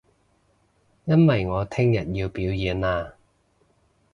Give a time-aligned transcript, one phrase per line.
[1.05, 3.13] 因為我聽日要表演啊